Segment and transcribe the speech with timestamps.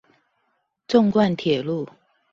[0.87, 1.87] 縱貫鐵路